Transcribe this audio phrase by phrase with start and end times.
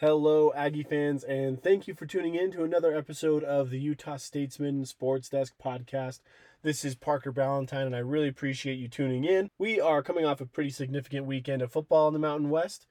[0.00, 4.16] Hello, Aggie fans, and thank you for tuning in to another episode of the Utah
[4.16, 6.20] Statesman Sports Desk podcast.
[6.62, 9.50] This is Parker Ballantyne, and I really appreciate you tuning in.
[9.58, 12.86] We are coming off a pretty significant weekend of football in the Mountain West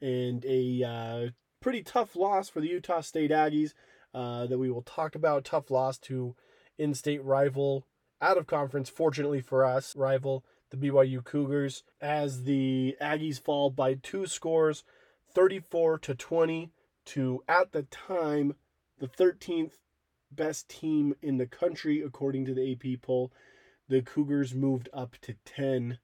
[0.00, 1.30] and a uh,
[1.60, 3.72] pretty tough loss for the Utah State Aggies
[4.14, 5.44] uh, that we will talk about.
[5.44, 6.36] Tough loss to
[6.78, 7.88] in state rival,
[8.20, 13.94] out of conference, fortunately for us, rival, the BYU Cougars, as the Aggies fall by
[13.94, 14.84] two scores
[15.34, 16.70] 34 to 20
[17.04, 18.54] to at the time
[18.98, 19.72] the 13th
[20.30, 23.32] best team in the country according to the AP poll.
[23.88, 25.98] The Cougars moved up to 10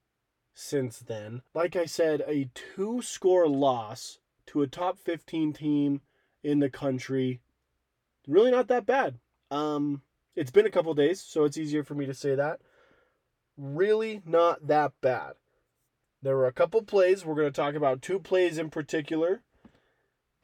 [0.53, 1.41] since then.
[1.53, 6.01] Like I said, a two score loss to a top 15 team
[6.43, 7.41] in the country.
[8.27, 9.19] Really not that bad.
[9.49, 10.01] Um
[10.35, 12.61] it's been a couple days, so it's easier for me to say that.
[13.57, 15.33] Really not that bad.
[16.21, 17.25] There were a couple plays.
[17.25, 19.41] We're going to talk about two plays in particular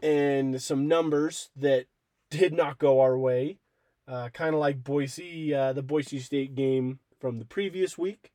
[0.01, 1.85] and some numbers that
[2.29, 3.59] did not go our way.
[4.07, 8.31] Uh, kind of like Boise, uh, the Boise State game from the previous week.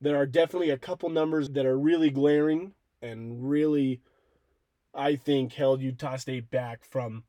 [0.00, 4.00] There are definitely a couple numbers that are really glaring and really,
[4.94, 7.24] I think, held Utah State back from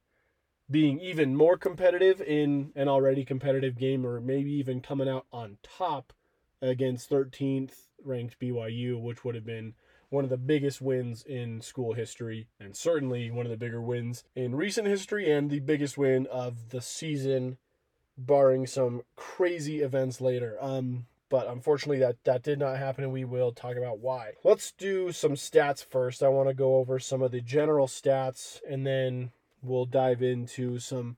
[0.69, 5.57] being even more competitive in an already competitive game or maybe even coming out on
[5.63, 6.13] top
[6.61, 9.73] against 13th ranked BYU, which would have been
[10.09, 14.23] one of the biggest wins in school history, and certainly one of the bigger wins
[14.35, 17.57] in recent history, and the biggest win of the season,
[18.17, 20.57] barring some crazy events later.
[20.59, 24.33] Um, but unfortunately, that that did not happen, and we will talk about why.
[24.43, 26.23] Let's do some stats first.
[26.23, 30.79] I want to go over some of the general stats, and then we'll dive into
[30.79, 31.17] some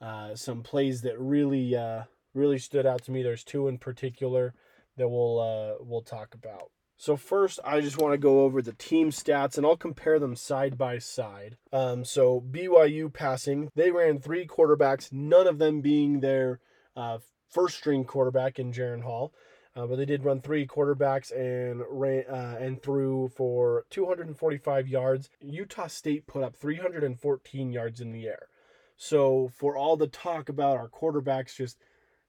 [0.00, 2.02] uh, some plays that really uh,
[2.34, 3.22] really stood out to me.
[3.22, 4.52] There's two in particular
[4.96, 6.70] that we'll uh, we'll talk about.
[6.96, 10.36] So first, I just want to go over the team stats, and I'll compare them
[10.36, 11.56] side by side.
[11.72, 16.60] Um, so BYU passing, they ran three quarterbacks, none of them being their
[16.94, 17.18] uh,
[17.50, 19.32] first string quarterback in Jaren Hall.
[19.74, 25.30] Uh, but they did run three quarterbacks and ran uh, and threw for 245 yards.
[25.40, 28.48] Utah State put up 314 yards in the air.
[28.96, 31.78] So for all the talk about our quarterbacks just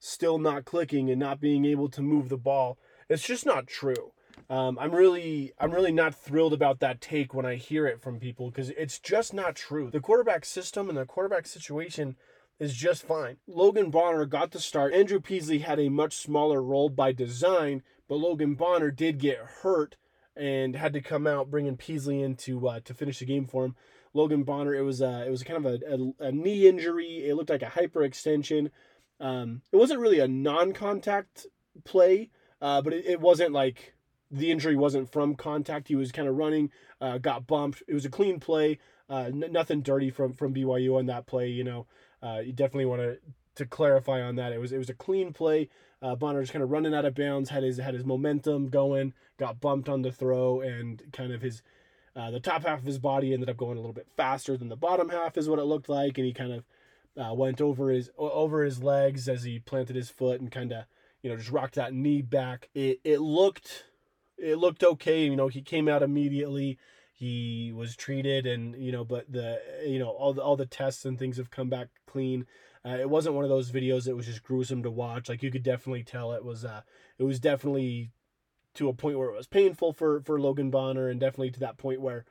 [0.04, 2.78] still not clicking and not being able to move the ball,
[3.08, 4.12] it's just not true.
[4.50, 8.20] Um, I'm really, I'm really not thrilled about that take when I hear it from
[8.20, 9.90] people because it's just not true.
[9.90, 12.18] The quarterback system and the quarterback situation
[12.60, 13.38] is just fine.
[13.48, 14.94] Logan Bonner got the start.
[14.94, 19.96] Andrew Peasley had a much smaller role by design, but Logan Bonner did get hurt
[20.36, 23.66] and had to come out bringing Peasley in to uh, to finish the game for
[23.66, 23.76] him.
[24.14, 27.28] Logan Bonner, it was uh, it was kind of a, a, a knee injury.
[27.28, 28.70] It looked like a hyperextension.
[29.24, 31.48] Um, it wasn't really a non-contact
[31.86, 32.30] play,
[32.62, 33.94] uh, but it, it wasn't like
[34.30, 35.88] the injury wasn't from contact.
[35.88, 37.84] He was kind of running, uh, got bumped.
[37.88, 38.80] It was a clean play.
[39.10, 41.48] Uh, n- nothing dirty from from BYU on that play.
[41.48, 41.88] You know,
[42.22, 43.18] uh, you definitely want to
[43.56, 44.52] to clarify on that.
[44.52, 45.70] It was it was a clean play.
[46.02, 49.14] Uh, Bonner just kind of running out of bounds, had his had his momentum going,
[49.38, 51.62] got bumped on the throw, and kind of his
[52.16, 54.68] uh, the top half of his body ended up going a little bit faster than
[54.68, 56.66] the bottom half, is what it looked like, and he kind of
[57.18, 60.86] uh, went over his over his legs as he planted his foot and kind of
[61.22, 62.70] you know just rocked that knee back.
[62.74, 63.86] It it looked
[64.38, 65.26] it looked okay.
[65.26, 66.78] You know, he came out immediately.
[67.14, 71.06] He was treated, and you know, but the you know all the all the tests
[71.06, 72.46] and things have come back clean.
[72.86, 75.30] Uh, it wasn't one of those videos that was just gruesome to watch.
[75.30, 76.82] Like you could definitely tell it was uh
[77.18, 78.12] it was definitely
[78.74, 81.78] to a point where it was painful for for Logan Bonner, and definitely to that
[81.78, 82.26] point where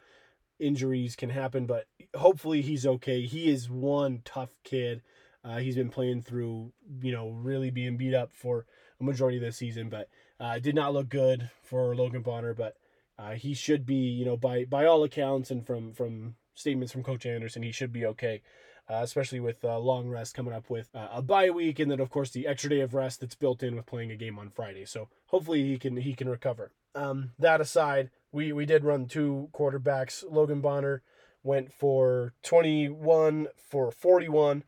[0.63, 1.67] injuries can happen.
[1.67, 3.27] But hopefully he's okay.
[3.27, 5.03] He is one tough kid.
[5.45, 8.67] Uh, he's been playing through, you know, really being beat up for
[9.01, 10.09] a majority of the season, but
[10.39, 12.77] uh, did not look good for Logan Bonner, but
[13.19, 17.03] uh, he should be, you know, by by all accounts and from from statements from
[17.03, 18.43] Coach Anderson, he should be okay.
[18.91, 22.01] Uh, especially with uh, long rest coming up with uh, a bye week, and then
[22.01, 24.51] of course the extra day of rest that's built in with playing a game on
[24.51, 24.85] Friday.
[24.85, 26.73] So hopefully he can he can recover.
[26.95, 30.25] Um, that aside, we we did run two quarterbacks.
[30.29, 31.03] Logan Bonner
[31.43, 34.65] went for 21 for 41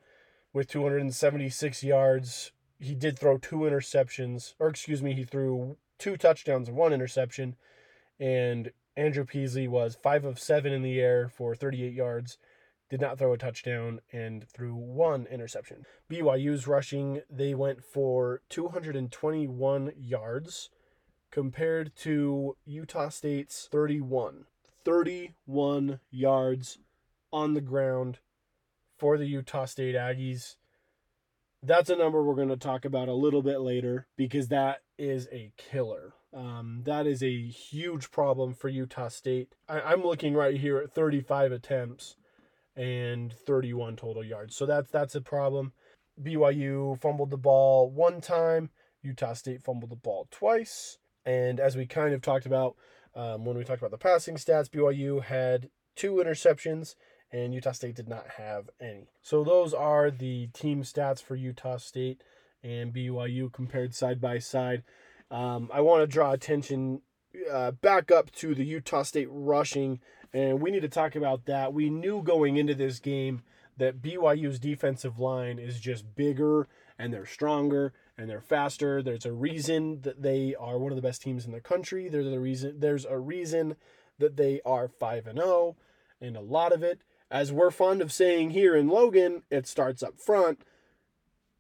[0.55, 6.69] with 276 yards, he did throw two interceptions, or excuse me, he threw two touchdowns
[6.69, 7.57] and one interception.
[8.21, 12.39] And Andrew Peasley was five of seven in the air for 38 yards,
[12.89, 15.85] did not throw a touchdown, and threw one interception.
[16.09, 20.71] BYU's rushing, they went for 221 yards
[21.35, 24.47] compared to Utah State's 31.
[24.85, 26.79] 31 yards
[27.33, 28.19] on the ground
[28.97, 30.55] for the Utah State Aggies
[31.67, 35.29] that's a number we're going to talk about a little bit later because that is
[35.33, 36.13] a killer.
[36.35, 39.55] Um, that is a huge problem for Utah State.
[39.69, 42.17] I, am looking right here at 35 attempts
[42.77, 44.57] and 31 total yards.
[44.57, 45.73] So that's that's a problem.
[46.23, 48.71] BYU fumbled the ball one time.
[49.03, 50.99] Utah State fumbled the ball twice.
[51.25, 52.77] And as we kind of talked about
[53.15, 56.97] um, when we talked about the passing stats, BYU had two interceptions
[57.31, 59.09] and Utah State did not have any.
[59.23, 62.23] So those are the team stats for Utah State
[62.63, 64.83] and BYU compared side by side.
[65.31, 67.03] Um, I want to draw attention
[67.51, 70.01] uh, back up to the Utah State rushing,
[70.33, 71.73] and we need to talk about that.
[71.73, 73.43] We knew going into this game
[73.77, 76.69] that BYU's defensive line is just bigger
[76.99, 79.03] and they're stronger and they're faster.
[79.03, 82.09] There's a reason that they are one of the best teams in the country.
[82.09, 83.77] There's a reason there's a reason
[84.19, 85.77] that they are 5 and 0
[86.21, 90.03] and a lot of it as we're fond of saying here in Logan, it starts
[90.03, 90.61] up front.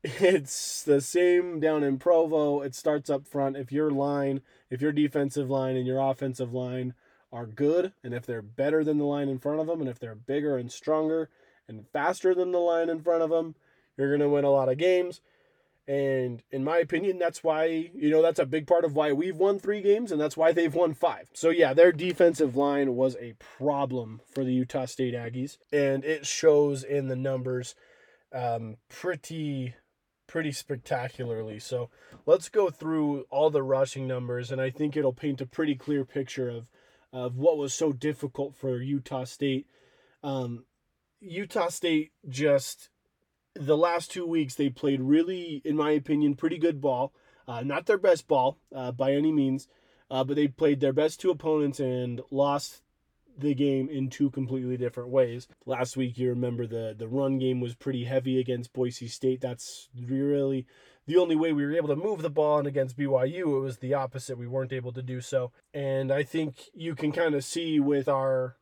[0.04, 2.60] It's the same down in Provo.
[2.60, 3.56] It starts up front.
[3.56, 6.92] If your line, if your defensive line and your offensive line
[7.32, 9.98] are good, and if they're better than the line in front of them, and if
[9.98, 11.30] they're bigger and stronger
[11.66, 13.54] and faster than the line in front of them,
[13.96, 15.22] you're going to win a lot of games.
[15.86, 19.36] And in my opinion, that's why, you know, that's a big part of why we've
[19.36, 21.28] won three games and that's why they've won five.
[21.34, 25.58] So, yeah, their defensive line was a problem for the Utah State Aggies.
[25.72, 27.75] And it shows in the numbers
[28.32, 29.75] um, pretty,
[30.26, 31.58] pretty spectacularly.
[31.58, 31.90] So,
[32.25, 34.50] let's go through all the rushing numbers.
[34.50, 36.66] And I think it'll paint a pretty clear picture of,
[37.12, 39.66] of what was so difficult for Utah State.
[40.22, 40.64] Um,
[41.20, 42.88] Utah State just
[43.54, 47.12] the last two weeks they played really, in my opinion, pretty good ball.
[47.46, 49.68] Uh, not their best ball uh, by any means,
[50.10, 52.82] uh, but they played their best two opponents and lost
[53.36, 55.48] the game in two completely different ways.
[55.66, 59.40] Last week, you remember the the run game was pretty heavy against Boise State.
[59.40, 60.66] That's really
[61.06, 63.78] the only way we were able to move the ball, and against BYU, it was
[63.78, 64.38] the opposite.
[64.38, 68.08] We weren't able to do so, and I think you can kind of see with
[68.08, 68.56] our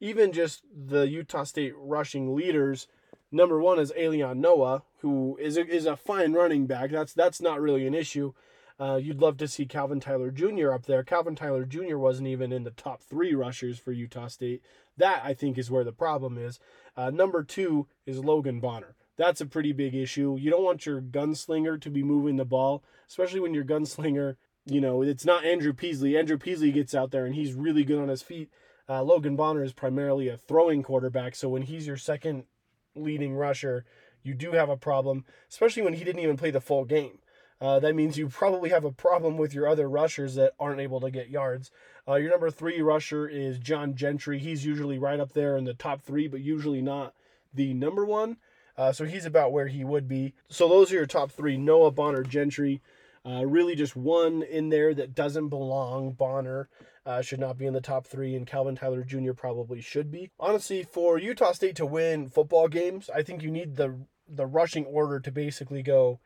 [0.00, 2.88] even just the Utah State rushing leaders
[3.34, 6.90] Number one is Alion Noa, who is a, is a fine running back.
[6.90, 8.34] That's that's not really an issue.
[8.78, 10.72] Uh, you'd love to see Calvin Tyler Jr.
[10.72, 11.02] up there.
[11.02, 11.96] Calvin Tyler Jr.
[11.96, 14.62] wasn't even in the top three rushers for Utah State.
[14.96, 16.58] That I think is where the problem is.
[16.96, 18.96] Uh, number two is Logan Bonner.
[19.16, 20.36] That's a pretty big issue.
[20.38, 24.36] You don't want your gunslinger to be moving the ball, especially when your gunslinger,
[24.66, 26.16] you know, it's not Andrew Peasley.
[26.16, 28.50] Andrew Peasley gets out there and he's really good on his feet.
[28.88, 32.44] Uh, Logan Bonner is primarily a throwing quarterback, so when he's your second
[32.94, 33.84] leading rusher,
[34.22, 37.18] you do have a problem, especially when he didn't even play the full game.
[37.60, 41.00] Uh, that means you probably have a problem with your other rushers that aren't able
[41.00, 41.70] to get yards.
[42.08, 44.40] Uh, your number three rusher is John Gentry.
[44.40, 47.14] He's usually right up there in the top three, but usually not
[47.54, 48.38] the number one.
[48.76, 50.34] Uh, so he's about where he would be.
[50.48, 52.82] So those are your top three Noa, Bonner, Gentry.
[53.24, 56.12] Uh, really, just one in there that doesn't belong.
[56.12, 56.68] Bonner
[57.06, 59.32] uh, should not be in the top three, and Calvin Tyler Jr.
[59.32, 60.30] probably should be.
[60.40, 64.86] Honestly, for Utah State to win football games, I think you need the the rushing
[64.86, 66.20] order to basically go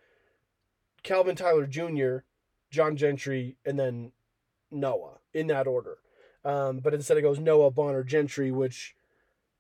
[1.03, 2.19] Calvin Tyler Jr.,
[2.71, 4.13] John Gentry, and then
[4.71, 5.99] Noa in that order.
[6.45, 8.95] Um, but instead it goes Noa, Bonner, Gentry, which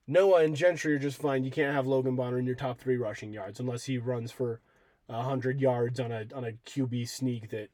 [0.06, 1.44] Noa and Gentry are just fine.
[1.44, 4.60] You can't have Logan Bonner in your top three rushing yards unless he runs for
[5.08, 7.70] hundred yards on a on a QB sneak that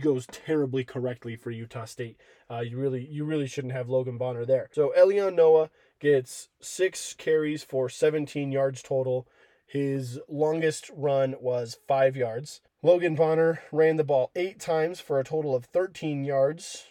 [0.00, 2.20] goes terribly correctly for Utah State.
[2.50, 4.68] Uh, you really you really shouldn't have Logan Bonner there.
[4.72, 5.70] So Elion Noa
[6.00, 9.26] gets six carries for 17 yards total.
[9.66, 12.60] His longest run was five yards.
[12.82, 16.84] Logan Bonner ran the ball eight times for a total of 13 yards,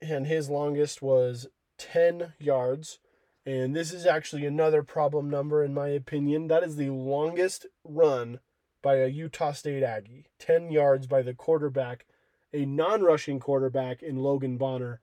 [0.00, 2.98] and his longest was 10 yards.
[3.44, 6.46] And this is actually another problem number, in my opinion.
[6.46, 8.38] That is the longest run
[8.82, 12.06] by a Utah State Aggie, 10 yards by the quarterback,
[12.52, 15.00] a non rushing quarterback in Logan Bonner.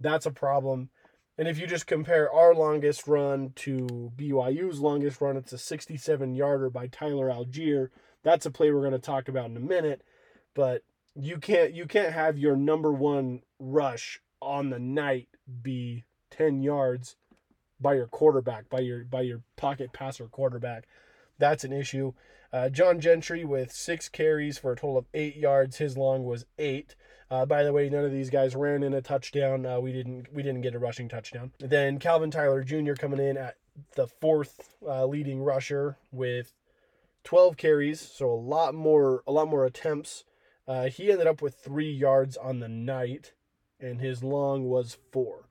[0.00, 0.90] That's a problem.
[1.36, 6.34] And if you just compare our longest run to BYU's longest run, it's a 67
[6.34, 7.88] yarder by Tyler Allgeier.
[8.22, 10.02] That's a play we're going to talk about in a minute.
[10.54, 10.82] But
[11.16, 15.28] you can't you can't have your number one rush on the night
[15.62, 17.16] be 10 yards
[17.80, 20.86] by your quarterback, by your by your pocket passer quarterback.
[21.38, 22.12] That's an issue.
[22.54, 25.78] Uh, John Gentry with six carries for a total of eight yards.
[25.78, 26.94] His long was eight.
[27.28, 29.66] Uh, by the way, none of these guys ran in a touchdown.
[29.66, 31.50] Uh, we didn't we didn't get a rushing touchdown.
[31.58, 32.92] Then Calvin Tyler Jr.
[32.92, 33.56] coming in at
[33.96, 36.54] the fourth uh, leading rusher with
[37.24, 40.22] 12 carries, so a lot more a lot more attempts.
[40.68, 43.32] Uh, he ended up with three yards on the night,
[43.80, 45.48] and his long was four.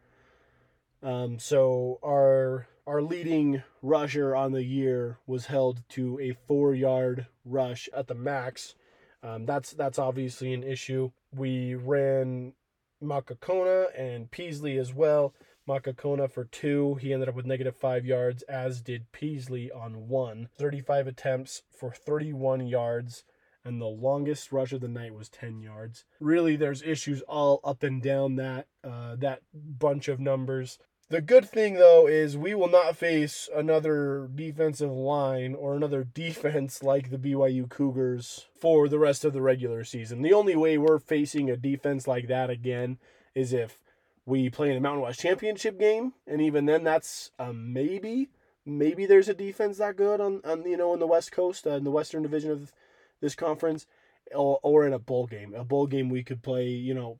[1.01, 7.27] Um, so our our leading rusher on the year was held to a four yard
[7.45, 8.75] rush at the max.
[9.21, 11.11] Um, that's that's obviously an issue.
[11.33, 12.53] We ran
[13.01, 15.33] Makakona and Peasley as well.
[15.67, 16.95] Makakona for two.
[16.95, 20.49] He ended up with negative five yards, as did Peasley on one.
[20.57, 23.23] 35 attempts for 31 yards,
[23.63, 26.03] and the longest rush of the night was 10 yards.
[26.19, 30.79] Really, there's issues all up and down that uh, that bunch of numbers.
[31.13, 36.81] The good thing, though, is we will not face another defensive line or another defense
[36.81, 40.23] like the BYU Cougars for the rest of the regular season.
[40.23, 42.97] The only way we're facing a defense like that again
[43.35, 43.77] is if
[44.25, 48.29] we play in a Mountain West Championship game, and even then, that's a maybe.
[48.65, 51.73] Maybe there's a defense that good on, on you know in the West Coast, uh,
[51.73, 52.73] in the Western Division of
[53.21, 53.85] this conference,
[54.33, 55.53] or, or in a bowl game.
[55.53, 57.19] A bowl game we could play, you know,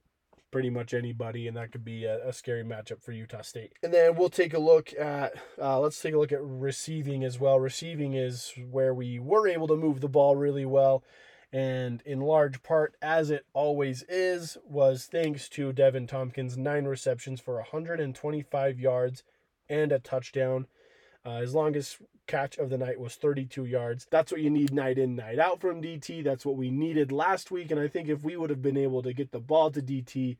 [0.53, 3.74] pretty much anybody, and that could be a, a, scary matchup for Utah State.
[3.81, 7.39] And then we'll take a look at uh, let's take a look at receiving as
[7.39, 7.60] well.
[7.60, 11.03] Receiving is where we were able to move the ball really well,
[11.51, 17.41] and in large part, as it always is, was thanks to Deven Thompkins' nine receptions
[17.41, 19.24] for 125 yards
[19.67, 20.67] and a touchdown.
[21.25, 24.08] Uh, his longest catch of the night was 32 yards.
[24.10, 26.24] That's what you need night in, night out from DT.
[26.24, 27.72] That's what we needed last week.
[27.72, 30.38] And I think if we would have been able to get the ball to DT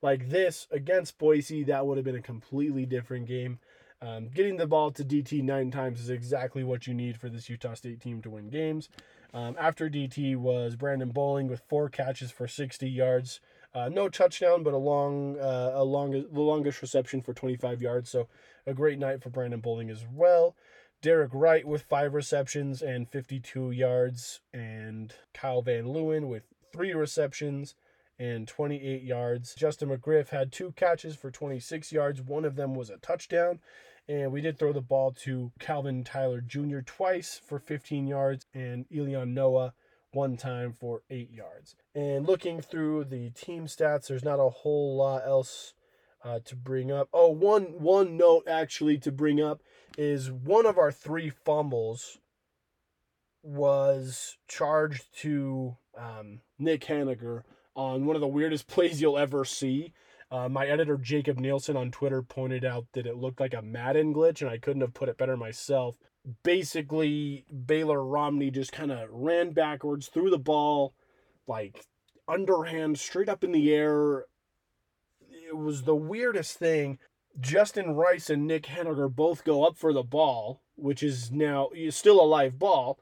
[0.00, 3.58] like this against Boise, that would have been a completely different game.
[4.02, 7.48] Um, getting the ball to DT nine times is exactly what you need for this
[7.48, 8.88] Utah State team to win games.
[9.32, 13.40] Um, after DT was Brandon Bowling with four catches for 60 yards.
[13.72, 18.10] Uh, no touchdown, but a long, uh, a long, the longest reception for 25 yards.
[18.10, 18.28] So
[18.66, 20.54] a great night for Brandon Bowling as well.
[21.02, 27.74] Derek Wright with five receptions and 52 yards, and Kyle Van Leeuwen with three receptions
[28.20, 29.56] and 28 yards.
[29.56, 32.22] Justin McGriff had two catches for 26 yards.
[32.22, 33.58] One of them was a touchdown.
[34.08, 36.80] And we did throw the ball to Calvin Tyler Jr.
[36.80, 39.74] twice for 15 yards and Elion Noa
[40.12, 41.74] one time for eight yards.
[41.94, 45.74] And looking through the team stats, there's not a whole lot else
[46.24, 47.08] uh, to bring up.
[47.12, 49.62] Oh, one one note actually to bring up
[49.98, 52.18] is one of our three fumbles
[53.42, 57.42] was charged to um, Nick Heninger
[57.74, 59.92] on one of the weirdest plays you'll ever see.
[60.30, 64.14] Uh, my editor Jacob Nielsen on Twitter pointed out that it looked like a Madden
[64.14, 65.98] glitch, and I couldn't have put it better myself.
[66.42, 70.94] Basically, Baylor Romney just kind of ran backwards, threw the ball
[71.46, 71.84] like
[72.26, 74.24] underhand straight up in the air.
[75.30, 76.98] It was the weirdest thing.
[77.40, 82.20] Justin Rice and Nick Heninger both go up for the ball, which is now still
[82.20, 82.98] a live ball.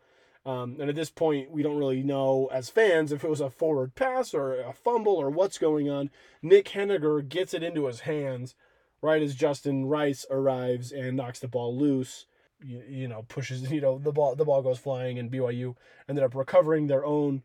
[0.47, 3.51] Um, and at this point, we don't really know as fans if it was a
[3.51, 6.11] forward pass or a fumble or what's going on.
[6.41, 8.55] Nick Haniger gets it into his hands
[9.03, 12.27] right as Justin Rice arrives and knocks the ball loose.
[12.63, 15.77] You, you know, pushes, you know, the ball the ball goes flying, and BYU
[16.09, 17.43] ended up recovering their own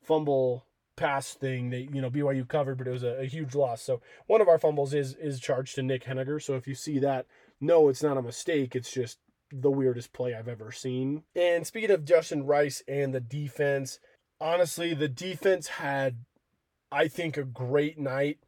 [0.00, 0.66] fumble
[1.02, 3.82] pass thing that you know BYU covered, but it was a, a, huge loss.
[3.82, 6.40] So one of our fumbles is is charged to Nick Heninger.
[6.40, 7.26] So if you see that,
[7.60, 8.76] no, it's not a mistake.
[8.76, 9.18] It's just
[9.50, 11.24] the weirdest play I've ever seen.
[11.34, 13.98] And speaking of Justin Rice and the defense,
[14.40, 16.18] honestly, the defense had,
[16.92, 18.38] I think, a great night.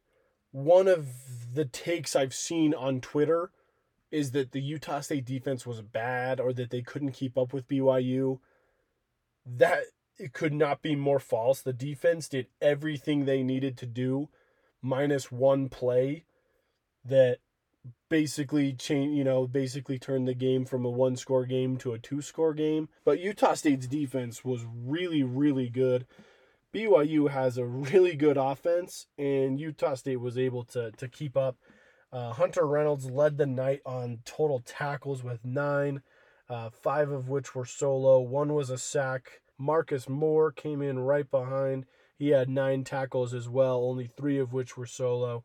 [0.51, 1.07] One of
[1.53, 3.51] the takes I've seen on Twitter
[4.11, 7.67] is that the Utah State defense was bad or that they couldn't keep up with
[7.67, 8.39] BYU.
[9.45, 9.83] That
[10.17, 11.61] it could not be more false.
[11.61, 14.29] The defense did everything they needed to do,
[14.81, 16.25] minus one play
[17.03, 17.39] that
[18.09, 21.99] basically change, you know, basically turned the game from a one score game to a
[21.99, 22.89] two score game.
[23.03, 26.05] But Utah State's defense was really, really good.
[26.73, 31.57] BYU has a really good offense, and Utah State was able to to keep up.
[32.11, 36.01] Uh, Hunter Reynolds led the night on total tackles with nine,
[36.49, 38.19] uh, five of which were solo.
[38.19, 39.41] One was a sack.
[39.57, 41.85] Marcus Moore came in right behind.
[42.17, 45.43] He had nine tackles as well, only three of which were solo,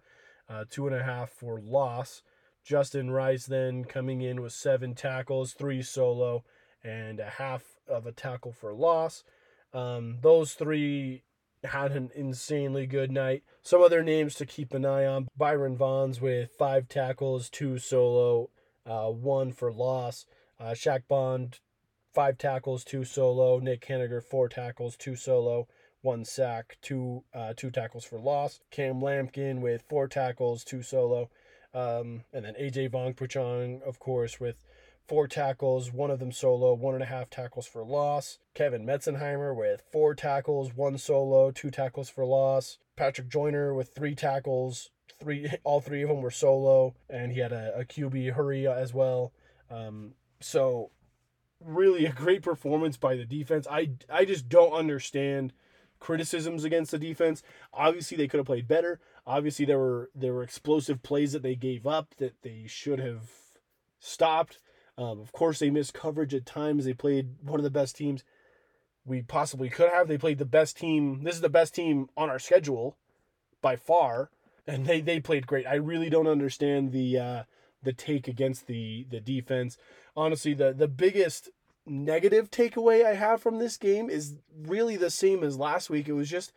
[0.48, 2.22] uh, two and a half for loss.
[2.64, 6.44] Justin Rice then coming in with seven tackles, three solo,
[6.84, 9.24] and a half of a tackle for loss.
[9.72, 11.22] Um, those three
[11.64, 13.42] had an insanely good night.
[13.62, 18.50] Some other names to keep an eye on Byron Vaughns with five tackles, two solo,
[18.86, 20.26] uh, one for loss.
[20.58, 21.60] Uh, Shaq Bond,
[22.12, 23.58] five tackles, two solo.
[23.58, 25.68] Nick Heninger, four tackles, two solo,
[26.02, 28.60] one sack, two uh, two tackles for loss.
[28.70, 31.30] Cam Lampkin with four tackles, two solo.
[31.72, 34.64] Um, and then AJ Vongphachanh, of course, with
[35.06, 38.38] four tackles, one of them solo, one and a half tackles for loss.
[38.54, 42.78] Kevin Meitzenheimer with four tackles, one solo, two tackles for loss.
[42.96, 44.90] Patrick Joyner with three tackles,
[45.20, 48.92] three all three of them were solo, and he had a, a QB hurry as
[48.94, 49.32] well.
[49.70, 50.90] Um, so
[51.64, 53.66] really a great performance by the defense.
[53.70, 55.52] I I just don't understand
[55.98, 57.42] criticisms against the defense.
[57.72, 59.00] Obviously, they could have played better.
[59.26, 63.30] Obviously, there were there were explosive plays that they gave up that they should have
[63.98, 64.58] stopped.
[64.98, 66.84] Um, of course, they missed coverage at times.
[66.84, 68.24] They played one of the best teams
[69.04, 70.08] we possibly could have.
[70.08, 71.22] They played the best team.
[71.22, 72.96] This is the best team on our schedule
[73.62, 74.30] by far,
[74.66, 75.66] and they they played great.
[75.66, 77.42] I really don't understand the uh,
[77.82, 79.76] the take against the the defense.
[80.16, 81.50] Honestly, the the biggest
[81.87, 86.08] negative takeaway I have from this game is really the same as last week.
[86.08, 86.52] It was just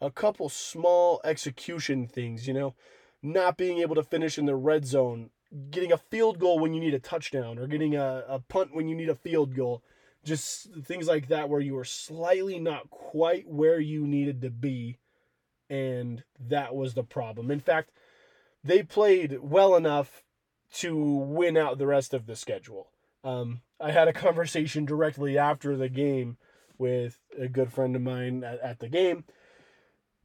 [0.00, 2.74] a couple small execution things, you know,
[3.22, 5.30] not being able to finish in the red zone,
[5.70, 8.88] getting a field goal when you need a touchdown, or getting a, a punt when
[8.88, 9.82] you need a field goal.
[10.24, 14.98] Just things like that where you were slightly not quite where you needed to be.
[15.68, 17.50] And that was the problem.
[17.50, 17.90] In fact,
[18.62, 20.22] they played well enough
[20.72, 22.88] to win out the rest of the schedule.
[23.24, 26.36] Um, I had a conversation directly after the game
[26.78, 29.24] with a good friend of mine at, at the game,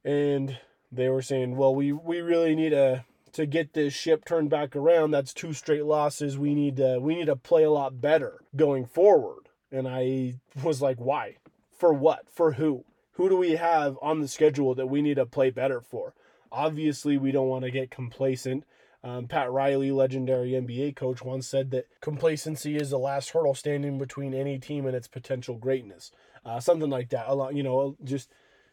[0.04, 0.58] and
[0.90, 4.74] they were saying, "Well, we we really need a to get this ship turned back
[4.74, 5.10] around.
[5.10, 6.38] That's two straight losses.
[6.38, 10.80] We need to we need to play a lot better going forward." And I was
[10.80, 11.36] like, "Why?
[11.70, 12.28] For what?
[12.30, 12.84] For who?
[13.12, 16.14] Who do we have on the schedule that we need to play better for?"
[16.50, 18.64] Obviously, we don't want to get complacent.
[19.08, 23.96] Um, Pat Riley, legendary NBA coach, once said that complacency is the last hurdle standing
[23.96, 26.10] between any team and its potential greatness.
[26.44, 27.24] Uh, something like that.
[27.26, 28.30] A lot, you know, just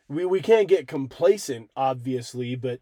[0.09, 2.81] we, we can't get complacent, obviously, but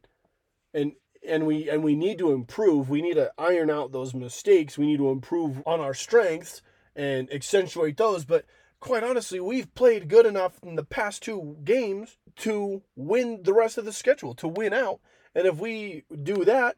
[0.74, 0.94] and
[1.28, 2.90] and we and we need to improve.
[2.90, 4.78] We need to iron out those mistakes.
[4.78, 6.64] We need to improve on our strengths
[6.96, 8.26] and accentuate those.
[8.26, 8.46] But
[8.80, 13.78] quite honestly, we've played good enough in the past two games to win the rest
[13.78, 15.02] of the schedule, to win out.
[15.36, 16.78] And if we do that,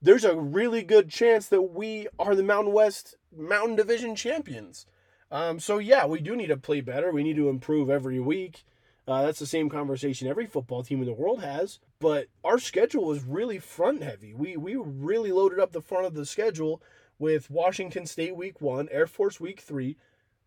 [0.00, 4.86] there's a really good chance that we are the Mountain West Mountain Division champions.
[5.30, 7.10] Um, so yeah, we do need to play better.
[7.10, 8.64] We need to improve every week.
[9.06, 11.78] Uh, that's the same conversation every football team in the world has.
[11.98, 14.34] But our schedule was really front heavy.
[14.34, 16.82] We we really loaded up the front of the schedule
[17.18, 19.96] with Washington State week one, Air Force week three,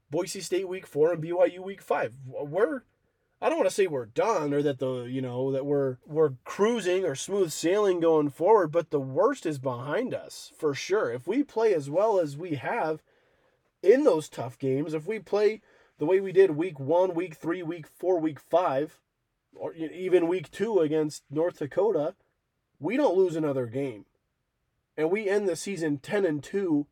[0.10, 2.14] Boise State week four, and BYU week five.
[2.26, 2.84] We're
[3.42, 6.34] I don't want to say we're done or that the you know that we're we're
[6.44, 11.12] cruising or smooth sailing going forward, but the worst is behind us for sure.
[11.12, 13.02] If we play as well as we have
[13.82, 15.62] in those tough games, if we play
[15.98, 19.00] the way we did week 1, week 3, week 4, week 5,
[19.56, 22.16] or even week 2 against North Dakota,
[22.80, 24.06] we don't lose another game.
[24.96, 26.86] And we end the season 10 and 2,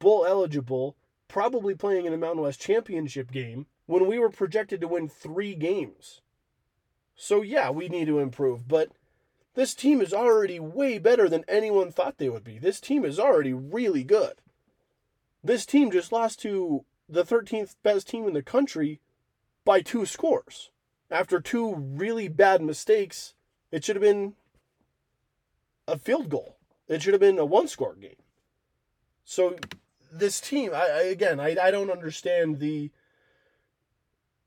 [0.00, 0.96] bowl eligible,
[1.28, 5.54] probably playing in a Mountain West championship game when we were projected to win three
[5.54, 6.20] games.
[7.14, 8.90] So, yeah, we need to improve, but
[9.54, 12.58] this team is already way better than anyone thought they would be.
[12.58, 14.34] This team is already really good.
[15.44, 19.00] This team just lost to the 13th best team in the country
[19.64, 20.70] by two scores.
[21.10, 23.34] After two really bad mistakes,
[23.70, 24.34] it should have been
[25.86, 26.56] a field goal.
[26.88, 28.16] It should have been a one score game.
[29.24, 29.56] So,
[30.10, 32.90] this team, I, I again, I, I don't understand the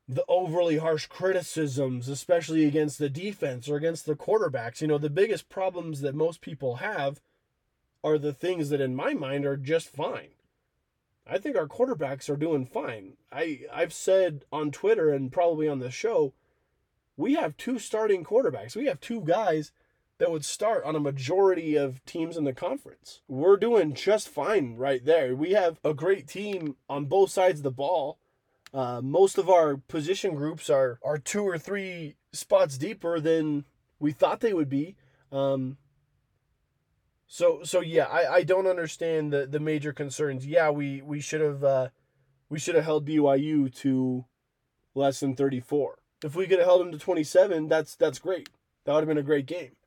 [0.08, 4.82] the overly harsh criticisms, especially against the defense or against the quarterbacks.
[4.82, 7.22] You know, the biggest problems that most people have
[8.04, 10.30] are the things that, in my mind, are just fine.
[11.28, 13.13] I think our quarterbacks are doing fine.
[13.32, 16.34] I, I've said on Twitter and probably on the show,
[17.18, 18.76] we have two starting quarterbacks.
[18.76, 19.72] We have two guys
[20.20, 23.22] that would start on a majority of teams in the conference.
[23.28, 25.36] We're doing just fine right there.
[25.36, 28.20] We have a great team on both sides of the ball.
[28.76, 33.64] Uh, most of our position groups are are two or three spots deeper than
[34.00, 34.98] we thought they would be.
[35.32, 35.78] Um,
[37.26, 40.46] so so yeah, I, I don't understand the, the major concerns.
[40.46, 41.88] Yeah, we we should have uh,
[42.50, 44.26] we should have held BYU to
[44.94, 46.00] less than thirty four.
[46.22, 48.50] If we could have held them to twenty seven, that's that's great.
[48.84, 49.78] That would have been a great game.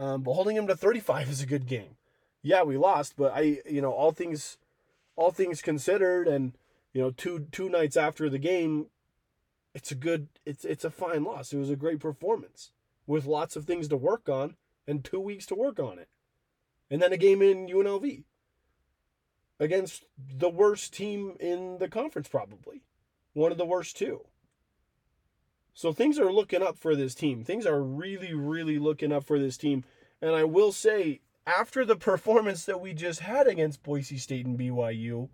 [0.00, 1.96] Um, but holding them to thirty five is a good game.
[2.42, 4.58] Yeah, we lost, but I you know all things
[5.14, 6.54] all things considered and
[6.92, 8.86] you know, two two nights after the game,
[9.74, 11.52] it's a good it's it's a fine loss.
[11.52, 12.72] It was a great performance
[13.06, 16.08] with lots of things to work on and two weeks to work on it.
[16.90, 18.24] And then a game in UNLV
[19.58, 22.82] against the worst team in the conference, probably.
[23.32, 24.26] One of the worst too.
[25.74, 27.44] So things are looking up for this team.
[27.44, 29.84] Things are really, really looking up for this team.
[30.20, 34.58] And I will say, after the performance that we just had against Boise State and
[34.58, 35.28] BYU,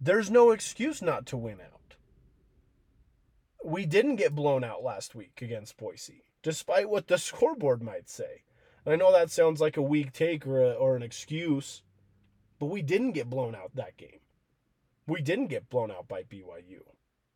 [0.00, 1.96] there's no excuse not to win out.
[3.64, 8.44] We didn't get blown out last week against Boise, despite what the scoreboard might say.
[8.84, 11.82] And I know that sounds like a weak take or, a, or an excuse,
[12.58, 14.20] but we didn't get blown out that game.
[15.06, 16.82] We didn't get blown out by BYU.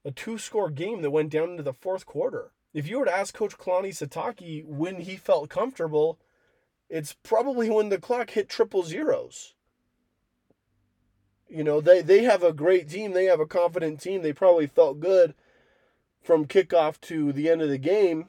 [0.05, 2.53] A two score game that went down into the fourth quarter.
[2.75, 6.19] If you were to ask Coach Kalani Sitake when he felt comfortable,
[6.89, 9.55] it's probably when the clock hit triple zeros.
[11.53, 13.13] You know, they, they have a great team.
[13.13, 14.23] They have a confident team.
[14.23, 15.35] They probably felt good
[16.23, 18.29] from kickoff to the end of the game.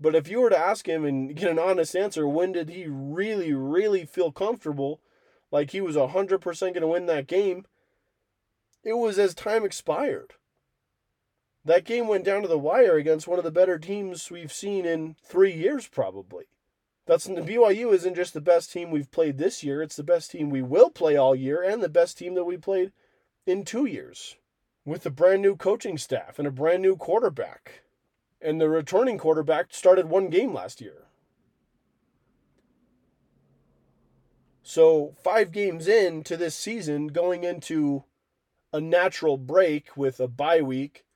[0.00, 2.86] But if you were to ask him and get an honest answer, when did he
[2.88, 5.00] really, really feel comfortable,
[5.52, 7.64] like he was 100% going to win that game?
[8.82, 10.34] It was as time expired.
[11.64, 14.84] That game went down to the wire against one of the better teams we've seen
[14.84, 16.46] in three years, probably.
[17.08, 20.30] That's the BYU isn't just the best team we've played this year; it's the best
[20.30, 22.92] team we will play all year, and the best team that we played
[23.46, 24.36] in two years,
[24.84, 27.80] with a brand new coaching staff and a brand new quarterback.
[28.42, 31.06] And the returning quarterback started one game last year.
[34.62, 38.04] So, five games into this season, going into
[38.70, 41.06] a natural break with a bye week,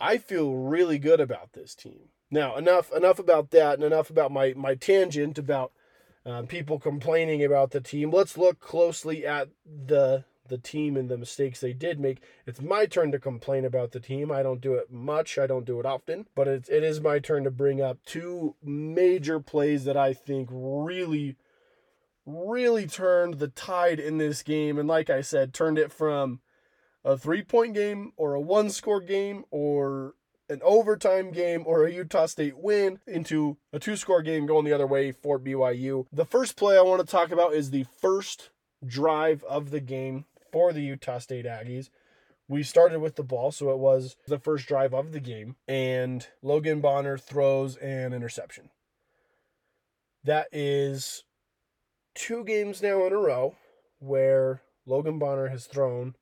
[0.00, 2.11] I feel really good about this team.
[2.32, 5.70] Now, enough enough about that, and enough about my my tangent about
[6.24, 8.10] uh, people complaining about the team.
[8.10, 12.22] Let's look closely at the the team and the mistakes they did make.
[12.46, 14.32] It's my turn to complain about the team.
[14.32, 15.38] I don't do it much.
[15.38, 18.56] I don't do it often, but it, it is my turn to bring up two
[18.62, 21.36] major plays that I think really,
[22.24, 24.78] really turned the tide in this game.
[24.78, 26.40] And like I said, turned it from
[27.04, 30.14] a three point game or a one score game or
[30.52, 34.72] an overtime game or a Utah State win into a two score game going the
[34.72, 36.06] other way for BYU.
[36.12, 38.50] The first play I want to talk about is the first
[38.86, 41.88] drive of the game for the Utah State Aggies.
[42.48, 46.26] We started with the ball, so it was the first drive of the game, and
[46.42, 48.68] Logan Bonner throws an interception.
[50.22, 51.24] That is
[52.14, 53.56] two games now in a row
[54.00, 56.14] where Logan Bonner has thrown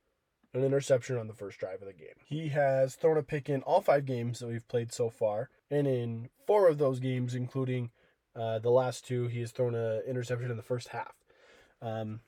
[0.52, 2.08] an interception on the first drive of the game.
[2.24, 5.86] He has thrown a pick in all five games that we've played so far, and
[5.86, 7.90] in four of those games, including
[8.34, 11.14] uh, the last two, he has thrown an interception in the first half.
[11.82, 12.20] Um,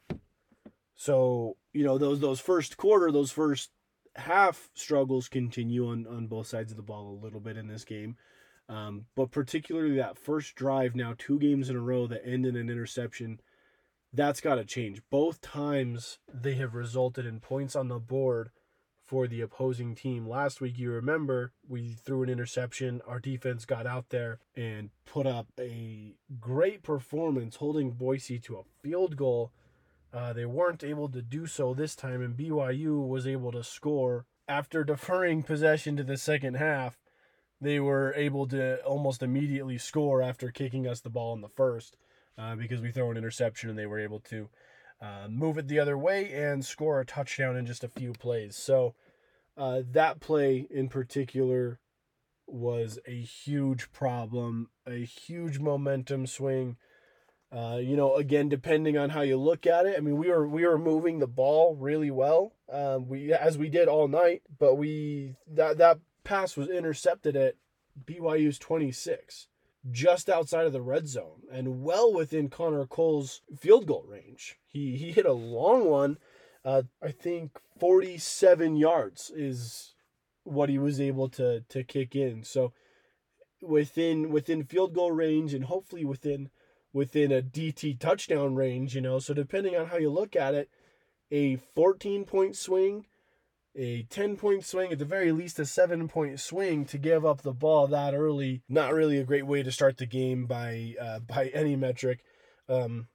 [0.95, 3.71] so you know those those first quarter, those first
[4.15, 7.85] half struggles continue on on both sides of the ball a little bit in this
[7.85, 8.17] game.
[8.69, 12.57] Um, but particularly that first drive, now two games in a row that end in
[12.57, 13.41] an interception
[14.12, 15.01] that's got to change.
[15.11, 18.51] Both times they have resulted in points on the board
[19.03, 20.29] for the opposing team.
[20.29, 23.01] Last week, you remember, we threw an interception.
[23.07, 28.64] Our defense got out there and put up a great performance, holding Boise to a
[28.83, 29.53] field goal.
[30.12, 34.27] Uh, they weren't able to do so this time, and BYU was able to score
[34.46, 36.98] after deferring possession to the second half.
[37.61, 41.96] They were able to almost immediately score after kicking us the ball in the first
[42.38, 44.49] uh, because we throw an interception and they were able to
[45.01, 48.57] uh, move it the other way and score a touchdown in just a few plays.
[48.57, 48.95] So
[49.57, 51.81] uh, that play in particular
[52.47, 56.77] was a huge problem, a huge momentum swing.
[57.51, 60.49] Uh, you know, again, depending on how you look at it, I mean, we were
[60.49, 64.77] we were moving the ball really well, um, we as we did all night, but
[64.77, 67.57] we that that pass was intercepted at
[68.07, 69.49] BYU's twenty six
[69.90, 74.59] just outside of the red zone and well within Connor Coles' field goal range.
[74.68, 76.18] He he hit a long one.
[76.64, 79.95] Uh, I think 47 yards is
[80.45, 82.45] what he was able to to kick in.
[82.45, 82.73] So
[83.61, 86.51] within within field goal range and hopefully within
[86.92, 89.18] within a DT touchdown range, you know.
[89.18, 90.68] So depending on how you look at it,
[91.31, 93.07] a 14 point swing
[93.75, 97.43] a 10 point swing, at the very least a 7 point swing to give up
[97.43, 98.63] the ball that early.
[98.69, 102.21] Not really a great way to start the game by uh, by any metric.
[102.69, 103.09] Um,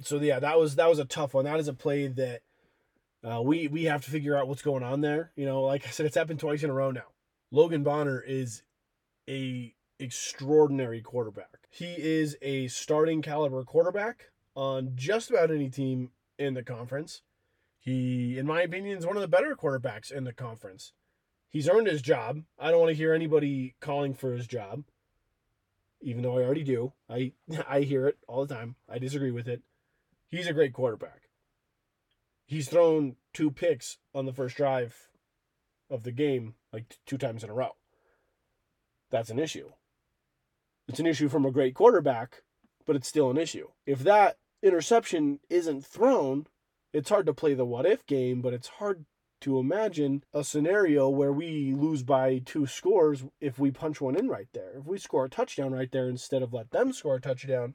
[0.00, 1.44] so yeah, that was that was a tough one.
[1.44, 2.42] That is a play that
[3.24, 5.32] uh, we we have to figure out what's going on there.
[5.36, 7.12] You know, like I said, it's happened twice in a row now.
[7.50, 8.62] Logan Bonner is
[9.28, 11.68] a extraordinary quarterback.
[11.70, 17.22] He is a starting caliber quarterback on just about any team in the conference.
[17.86, 20.92] He, in my opinion, is one of the better quarterbacks in the conference.
[21.48, 22.42] He's earned his job.
[22.58, 24.82] I don't want to hear anybody calling for his job,
[26.00, 26.94] even though I already do.
[27.08, 27.30] I
[27.68, 28.74] I hear it all the time.
[28.88, 29.62] I disagree with it.
[30.26, 31.28] He's a great quarterback.
[32.44, 35.08] He's thrown two picks on the first drive
[35.88, 37.76] of the game, like two times in a row.
[39.12, 39.70] That's an issue.
[40.88, 42.42] It's an issue from a great quarterback,
[42.84, 43.68] but it's still an issue.
[43.86, 46.48] If that interception isn't thrown,
[46.96, 49.04] it's hard to play the what if game, but it's hard
[49.42, 54.28] to imagine a scenario where we lose by two scores if we punch one in
[54.28, 54.78] right there.
[54.78, 57.74] If we score a touchdown right there instead of let them score a touchdown,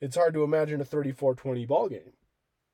[0.00, 2.12] it's hard to imagine a 34-20 ball game.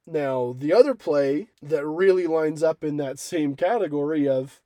[0.06, 4.62] Now, the other play that really lines up in that same category of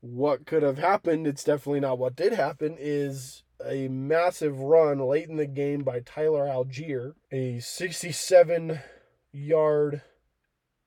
[0.00, 5.28] what could have happened, it's definitely not what did happen, is a massive run late
[5.28, 8.78] in the game by Tyler Allgeier, a 67
[9.32, 10.02] yard,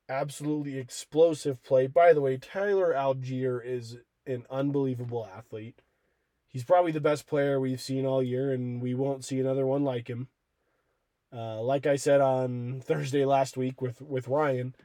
[0.10, 1.88] absolutely explosive play.
[1.88, 5.82] By the way, Tyler Allgeier is an unbelievable athlete.
[6.48, 9.84] He's probably the best player we've seen all year, and we won't see another one
[9.84, 10.28] like him.
[11.34, 14.76] Uh, like I said on Thursday last week with, with Ryan,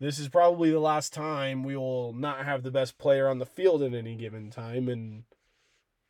[0.00, 3.46] this is probably the last time we will not have the best player on the
[3.46, 4.88] field at any given time.
[4.88, 5.24] And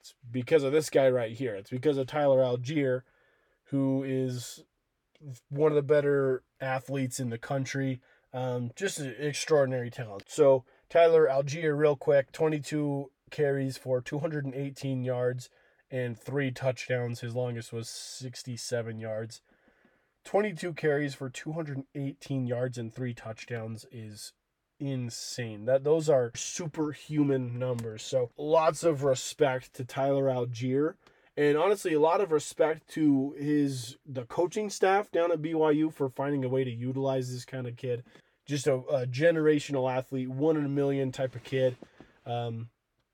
[0.00, 1.54] it's because of this guy right here.
[1.54, 3.02] It's because of Tyler Allgeier,
[3.64, 4.62] who is
[5.48, 8.00] one of the better athletes in the country.
[8.32, 10.24] Um, just an extraordinary talent.
[10.28, 15.48] So, Tyler Allgeier, real quick 22 carries for 218 yards
[15.90, 17.20] and three touchdowns.
[17.20, 19.40] His longest was 67 yards.
[20.24, 24.32] 22 carries for 218 yards and three touchdowns is
[24.80, 25.66] insane.
[25.66, 28.02] That those are superhuman numbers.
[28.02, 30.94] So lots of respect to Tyler Allgeier.
[31.36, 36.08] And honestly, a lot of respect to his the coaching staff down at BYU for
[36.08, 38.04] finding a way to utilize this kind of kid.
[38.46, 41.76] Just a, a generational athlete, one in a million type of kid.
[42.24, 42.68] Um,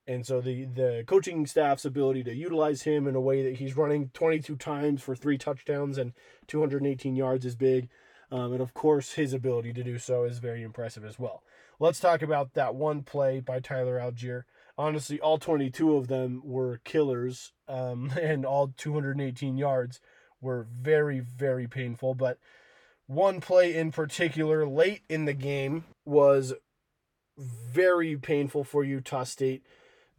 [0.06, 3.76] and so the the coaching staff's ability to utilize him in a way that he's
[3.76, 6.12] running 22 times for three touchdowns and
[6.46, 7.88] 218 yards is big.
[8.32, 11.42] Um, and of course, his ability to do so is very impressive as well.
[11.78, 14.42] Let's talk about that one play by Tyler Allgeier.
[14.80, 20.00] Honestly, all 22 of them were killers, um, and all 218 yards
[20.40, 22.14] were very, very painful.
[22.14, 22.38] But
[23.06, 26.54] one play in particular, late in the game, was
[27.36, 29.64] very painful for Utah State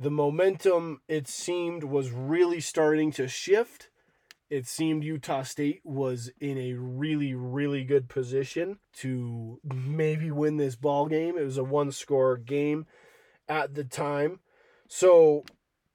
[0.02, 3.90] the momentum, it seemed, was really starting to shift.
[4.50, 10.76] It seemed Utah State was in a really, really good position to maybe win this
[10.76, 11.38] ball game.
[11.38, 12.88] It was a one score game
[13.48, 14.40] at the time.
[14.94, 15.46] So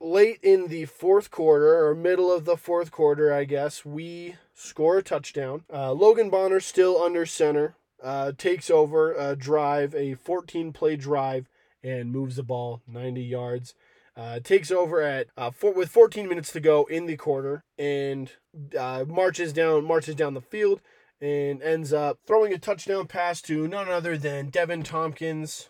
[0.01, 4.97] late in the fourth quarter, or middle of the fourth quarter, I guess, we score
[4.97, 5.65] a touchdown.
[5.71, 11.47] Uh, Logan Bonner still under center, uh, takes over a drive, a 14 play drive,
[11.85, 13.75] and moves the ball 90 yards.
[14.17, 18.33] Uh, takes over at uh, four, with 14 minutes to go in the quarter and
[18.79, 20.81] uh, marches down marches down the field
[21.21, 25.69] and ends up throwing a touchdown pass to none other than Deven Thompkins,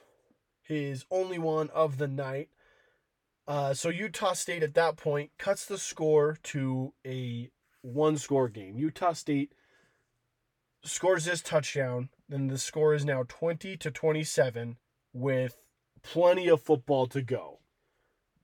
[0.63, 2.51] his only one of the night.
[3.49, 7.51] Uh, so Utah State at that point cuts the score to a
[7.83, 8.77] one score game.
[8.77, 9.53] Utah State
[10.85, 14.77] scores this touchdown, then the score is now 20 to 27
[15.13, 15.61] with
[16.03, 17.61] plenty of football to go.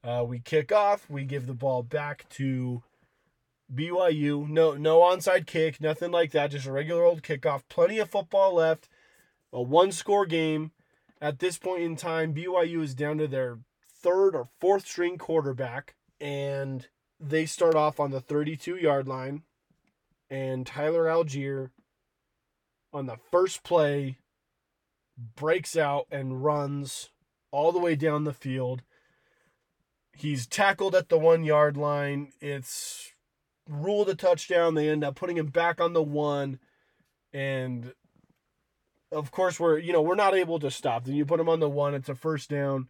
[0.04, 1.08] Uh, we kick off.
[1.08, 2.82] We give the ball back to
[3.72, 4.48] BYU.
[4.48, 6.50] No, no onside kick, nothing like that.
[6.50, 7.62] Just a regular old kickoff.
[7.68, 8.88] Plenty of football left.
[9.52, 10.72] A one-score game.
[11.20, 13.58] At this point in time, BYU is down to their
[14.02, 16.88] third or fourth string quarterback, and
[17.20, 19.42] they start off on the 32-yard line.
[20.28, 21.70] And Tyler Allgeier
[22.92, 24.18] on the first play,
[25.36, 27.10] breaks out and runs
[27.50, 28.82] all the way down the field
[30.16, 32.32] He's tackled at the one yard line.
[32.40, 33.12] It's
[33.68, 34.74] ruled a touchdown.
[34.74, 36.58] They end up putting him back on the one.
[37.32, 37.92] And
[39.10, 41.04] of course, we're, you know, we're not able to stop.
[41.04, 42.88] Then you put him on the one, it's a first down.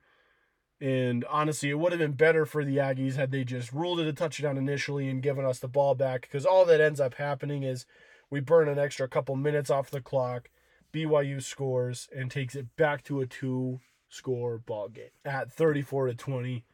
[0.83, 4.09] And honestly, it would have been better for the Aggies had they just ruled it
[4.09, 6.23] a touchdown initially and given us the ball back.
[6.23, 7.87] Because all that ends up happening is
[8.31, 10.51] we burn an extra couple minutes off the clock.
[10.93, 16.15] BYU scores and takes it back to a two score ball game at 34 to
[16.15, 16.65] 20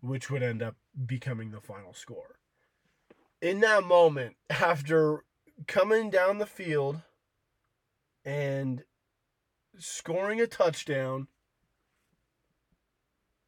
[0.00, 2.38] which would end up becoming the final score.
[3.40, 5.24] In that moment, after
[5.66, 7.02] coming down the field
[8.24, 8.84] and
[9.78, 11.28] scoring a touchdown,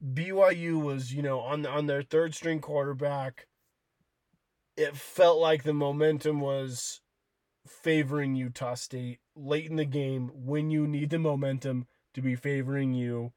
[0.03, 3.47] BYU was, you know, on on their third string quarterback.
[4.77, 7.01] It felt like the momentum was
[7.67, 12.95] favoring Utah State late in the game when you need the momentum to be favoring
[12.95, 13.33] you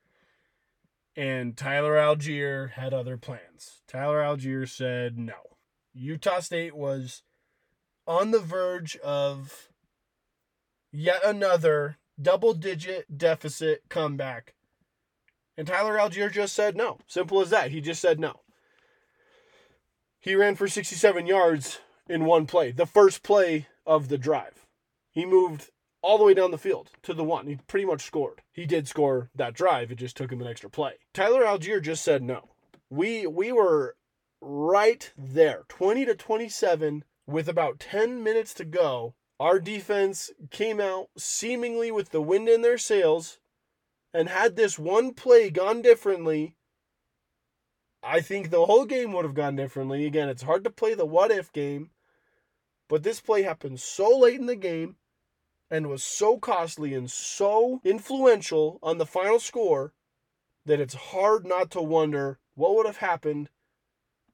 [1.15, 3.82] and Tyler Allgeier had other plans.
[3.88, 5.58] Tyler Allgeier said no.
[5.93, 7.21] Utah State was
[8.08, 9.69] on the verge of
[10.91, 14.56] yet another double digit deficit comeback.
[15.57, 16.99] And Tyler Allgeier just said no.
[17.07, 17.71] Simple as that.
[17.71, 18.41] He just said no.
[20.19, 24.65] He ran for 67 yards in one play, the first play of the drive.
[25.11, 25.69] He moved
[26.01, 27.47] all the way down the field to the one.
[27.47, 28.41] He pretty much scored.
[28.51, 29.91] He did score that drive.
[29.91, 30.93] It just took him an extra play.
[31.13, 32.49] Tyler Allgeier just said no.
[32.89, 33.95] We we were
[34.41, 39.15] right there, 20 to 27 with about 10 minutes to go.
[39.39, 43.39] Our defense came out seemingly with the wind in their sails
[44.13, 46.56] and had this one play gone differently,
[48.04, 50.06] I think the whole game would have gone differently.
[50.06, 51.91] Again, it's hard to play the what if game,
[52.89, 54.97] but this play happened so late in the game
[55.71, 59.93] and was so costly and so influential on the final score
[60.65, 63.49] that it's hard not to wonder what would have happened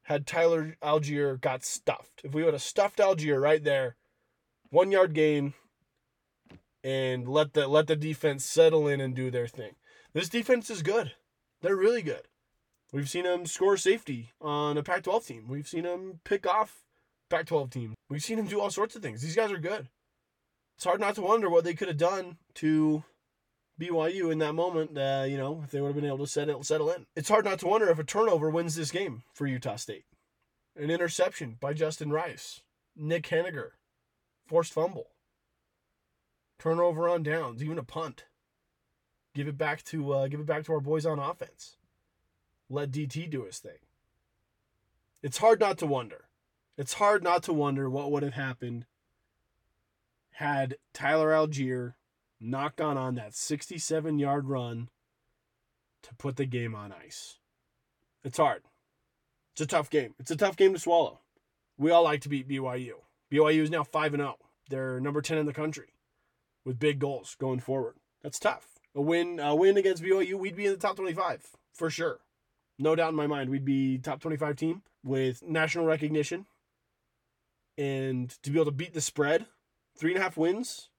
[0.04, 2.22] had Tyler Allgeier got stuffed.
[2.24, 3.96] If we would have stuffed Allgeier right there,
[4.70, 5.54] one yard gain,
[6.84, 9.76] and let the let the defense settle in and do their thing.
[10.13, 11.13] This defense is good.
[11.62, 12.24] They're really good.
[12.92, 15.46] We've seen them score safety on a Pac-12 team.
[15.48, 16.84] We've seen them pick off
[17.30, 17.96] Pac-12 teams.
[18.10, 19.22] We've seen them do all sorts of things.
[19.22, 19.89] These guys are good.
[20.76, 23.04] It's hard not to wonder what they could have done to
[23.80, 24.98] BYU in that moment.
[24.98, 27.06] Uh, you know, if they would have been able to settle settle in.
[27.15, 30.06] It's hard not to wonder if a turnover wins this game for Utah State.
[30.76, 32.62] An interception by Justin Rice,
[32.96, 33.72] Nick Heninger,
[34.48, 35.08] forced fumble,
[36.60, 38.26] turnover on downs, even a punt.
[39.34, 41.78] Give it back to uh, give it back to our boys on offense.
[42.69, 43.80] Let DT do his thing.
[45.24, 46.26] It's hard not to wonder.
[46.78, 48.86] It's hard not to wonder what would have happened
[50.34, 51.95] had Tyler Allgeier
[52.39, 54.89] not gone on that 67 yard run
[56.04, 57.39] to put the game on ice.
[58.24, 58.63] It's hard.
[59.54, 60.15] It's a tough game.
[60.19, 61.19] It's a tough game to swallow.
[61.78, 62.93] We all like to beat BYU.
[63.32, 64.38] BYU is now 5 0.
[64.69, 65.93] They're number 10 in the country
[66.69, 67.95] with big goals going forward.
[68.21, 68.67] That's tough.
[68.93, 72.19] A win, a win against BYU, we'd be in the top 25 for sure.
[72.77, 76.45] No doubt in my mind, we'd be top 25 team with national recognition.
[77.75, 79.47] And to be able to beat the spread,
[79.97, 80.89] three and a half wins,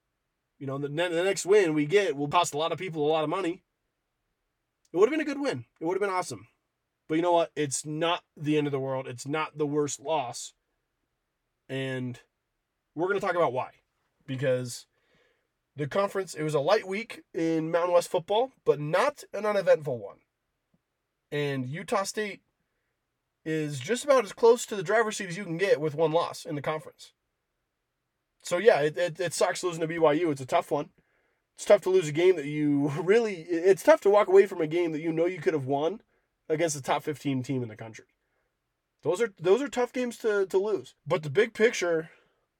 [0.58, 3.12] you know, the, the next win we get will cost a lot of people a
[3.12, 3.62] lot of money.
[4.92, 5.66] It would have been a good win.
[5.80, 6.48] It would have been awesome.
[7.08, 7.52] But you know what?
[7.54, 9.06] It's not the end of the world.
[9.06, 10.52] It's not the worst loss.
[11.68, 12.18] And
[12.96, 13.70] we're going to talk about why.
[14.26, 14.86] Because
[15.76, 19.98] the conference, it was a light week in Mountain West football, but not an uneventful
[19.98, 20.18] one.
[21.32, 22.40] And Utah State
[23.44, 26.12] is just about as close to the driver's seat as you can get with one
[26.12, 27.12] loss in the conference
[28.42, 30.30] so yeah, it, it, it sucks losing to BYU.
[30.30, 30.90] It's a tough one.
[31.56, 33.34] It's tough to lose a game that you really.
[33.34, 36.00] It's tough to walk away from a game that you know you could have won
[36.48, 38.06] against the top 15 team in the country.
[39.02, 40.94] Those are those are tough games to, to lose.
[41.06, 42.10] But the big picture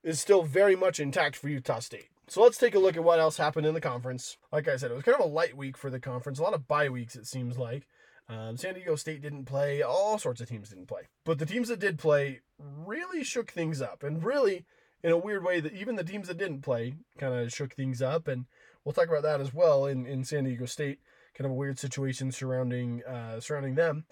[0.02, 2.08] is still very much intact for Utah State.
[2.30, 4.36] So let's take a look at what else happened in the conference.
[4.52, 6.38] Like I said, it was kind of a light week for the conference.
[6.38, 7.88] A lot of bye weeks, it seems like.
[8.28, 9.82] Um, San Diego State didn't play.
[9.82, 11.08] All sorts of teams didn't play.
[11.24, 14.04] But the teams that did play really shook things up.
[14.04, 14.64] And really,
[15.02, 18.00] in a weird way that even the teams that didn't play kind of shook things
[18.00, 18.44] up and
[18.84, 21.00] we'll talk about that as well in, in San Diego State
[21.34, 24.04] kind of a weird situation surrounding uh, surrounding them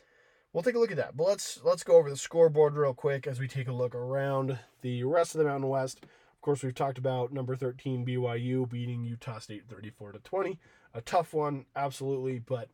[0.52, 3.26] we'll take a look at that but let's let's go over the scoreboard real quick
[3.26, 6.00] as we take a look around the rest of the Mountain West
[6.38, 10.58] of course we've talked about number 13 BYU beating Utah State 34 to 20
[10.94, 12.68] a tough one absolutely but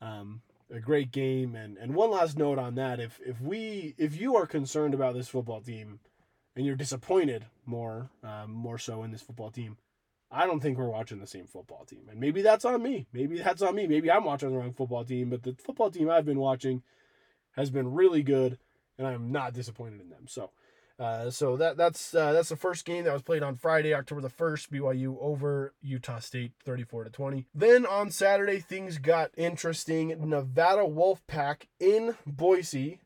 [0.00, 4.20] um, a great game and and one last note on that if if we if
[4.20, 6.00] you are concerned about this football team
[6.56, 9.76] and you're disappointed more, um, more so in this football team,
[10.30, 12.08] I don't think we're watching the same football team.
[12.10, 13.06] And maybe that's on me.
[13.12, 13.86] Maybe that's on me.
[13.86, 15.30] Maybe I'm watching the wrong football team.
[15.30, 16.82] But the football team I've been watching
[17.52, 18.58] has been really good,
[18.98, 20.26] and I'm not disappointed in them.
[20.26, 20.50] So,
[21.02, 24.20] uh, so that that's uh, that's the first game that was played on Friday, October
[24.20, 24.70] the first.
[24.70, 27.46] BYU over Utah State, 34 to 20.
[27.52, 30.14] Then on Saturday, things got interesting.
[30.28, 33.00] Nevada Wolfpack in Boise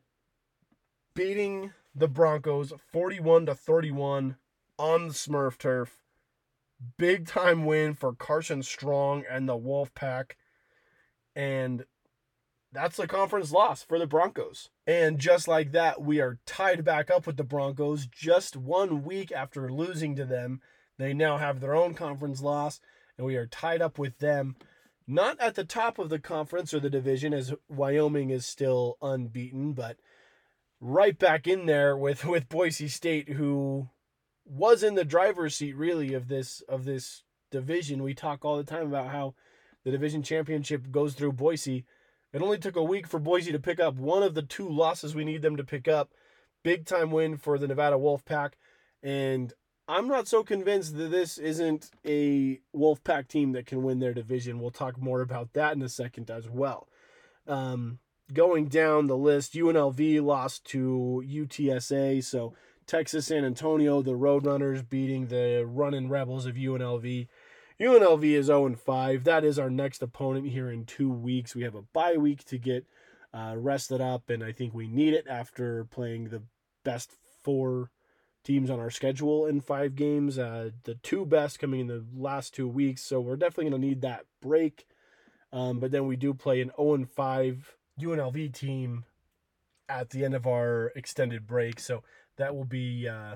[1.15, 4.35] beating the Broncos 41 to 31
[4.77, 6.03] on the Smurf turf.
[6.97, 10.37] Big time win for Carson Strong and the Wolf Pack.
[11.35, 11.85] And
[12.77, 14.69] that's the conference loss for the Broncos.
[14.85, 19.31] And just like that, we are tied back up with the Broncos just one week
[19.31, 20.61] after losing to them.
[20.99, 22.79] They now have their own conference loss,
[23.17, 24.57] and we are tied up with them.
[25.07, 29.73] Not at the top of the conference or the division, as Wyoming is still unbeaten,
[29.73, 29.97] but
[30.79, 33.89] right back in there with with Boise State, who
[34.45, 38.03] was in the driver's seat really of this of this division.
[38.03, 39.33] We talk all the time about how
[39.83, 41.85] the division championship goes through Boise.
[42.37, 45.15] It only took a week for Boise to pick up one of the two losses
[45.15, 46.11] we need them to pick up.
[46.61, 48.51] Big time win for the Nevada Wolfpack.
[49.01, 49.51] And
[49.87, 54.59] I'm not so convinced that this isn't a Wolfpack team that can win their division.
[54.59, 56.87] We'll talk more about that in a second as well.
[57.47, 57.97] Um,
[58.31, 62.23] going down the list, UNLV lost to UTSA.
[62.23, 62.53] So
[62.85, 67.27] Texas San Antonio, the Roadrunners beating the running Rebels of UNLV.
[67.79, 69.23] UNLV is 0 5.
[69.23, 71.55] That is our next opponent here in two weeks.
[71.55, 72.87] We have a bye week to get
[73.33, 76.41] uh, rested up, and I think we need it after playing the
[76.83, 77.11] best
[77.43, 77.91] four
[78.43, 80.39] teams on our schedule in five games.
[80.39, 83.87] Uh, the two best coming in the last two weeks, so we're definitely going to
[83.87, 84.87] need that break.
[85.53, 89.05] Um, but then we do play an 0 5 UNLV team
[89.87, 91.79] at the end of our extended break.
[91.79, 92.03] So
[92.37, 93.35] that will be uh,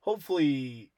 [0.00, 0.90] hopefully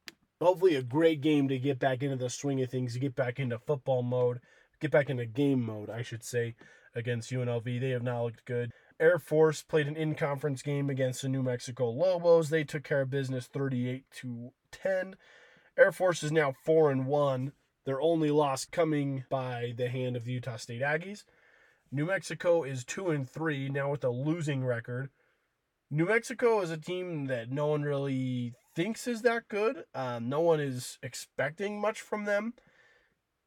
[0.43, 3.39] hopefully a great game to get back into the swing of things, to get back
[3.39, 4.41] into football mode,
[4.81, 6.55] get back into game mode, I should say,
[6.95, 7.81] against UNLV.
[7.81, 8.73] They have not looked good.
[9.01, 12.51] Air Force played an in-conference game against the New Mexico Lobos.
[12.51, 15.17] They took care of business 38 to 10.
[15.79, 17.53] Air Force is now 4 and 1.
[17.85, 21.25] Their only loss coming by the hand of the Utah State Aggies.
[21.91, 25.11] New Mexico is 2 and 3 now with a losing record.
[25.91, 29.85] New Mexico is a team that no one really thinks is that good.
[29.95, 32.55] Um, no one is expecting much from them.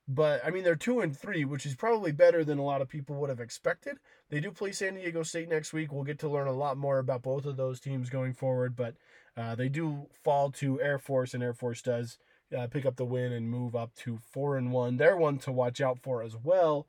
[0.08, 2.90] But I mean, they're two and three, which is probably better than a lot of
[2.90, 3.98] people would have expected.
[4.30, 5.92] They do play San Diego State next week.
[5.92, 8.76] We'll get to learn a lot more about both of those teams going forward.
[8.76, 8.96] But
[9.36, 12.20] uh, they do fall to Air Force, and Air Force does
[12.56, 14.98] uh, pick up the win and move up to four and one.
[14.98, 16.86] They're one to watch out for as well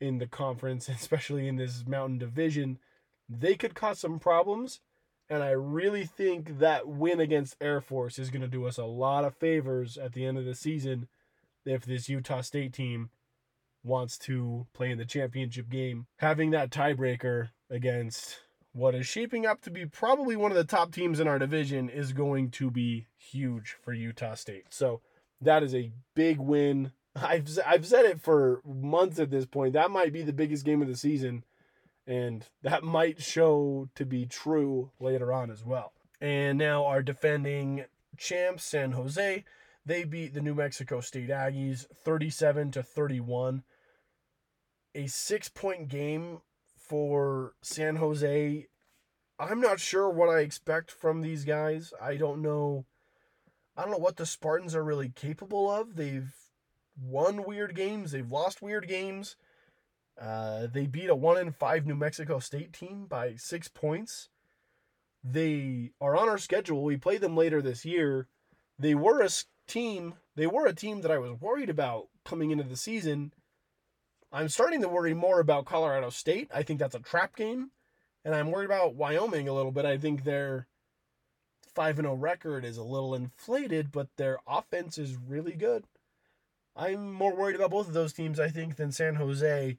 [0.00, 2.78] in the conference, especially in this Mountain Division.
[3.28, 4.80] They could cause some problems,
[5.30, 8.84] and I really think that win against Air Force is going to do us a
[8.84, 11.08] lot of favors at the end of the season
[11.64, 13.10] if this Utah State team
[13.84, 16.06] wants to play in the championship game.
[16.18, 18.38] Having that tiebreaker against
[18.72, 21.88] what is shaping up to be probably one of the top teams in our division
[21.88, 24.66] is going to be huge for Utah State.
[24.70, 25.00] So
[25.40, 26.92] that is a big win.
[27.16, 29.72] I've I've said it for months at this point.
[29.74, 31.44] That might be the biggest game of the season
[32.08, 35.92] and that might show to be true later on as well.
[36.20, 37.84] And now our defending
[38.16, 39.44] champs San Jose
[39.88, 43.62] they beat the New Mexico State Aggies 37 to 31.
[44.94, 46.42] A six point game
[46.76, 48.66] for San Jose.
[49.38, 51.94] I'm not sure what I expect from these guys.
[52.02, 52.84] I don't know.
[53.78, 55.96] I don't know what the Spartans are really capable of.
[55.96, 56.34] They've
[57.00, 59.36] won weird games, they've lost weird games.
[60.20, 64.28] Uh, they beat a 1 in 5 New Mexico State team by six points.
[65.22, 66.82] They are on our schedule.
[66.82, 68.26] We play them later this year.
[68.78, 69.28] They were a
[69.66, 73.32] team, they were a team that I was worried about coming into the season.
[74.32, 76.50] I'm starting to worry more about Colorado State.
[76.52, 77.70] I think that's a trap game.
[78.24, 79.84] And I'm worried about Wyoming a little bit.
[79.84, 80.66] I think their
[81.74, 85.84] 5 0 record is a little inflated, but their offense is really good.
[86.76, 89.78] I'm more worried about both of those teams, I think, than San Jose.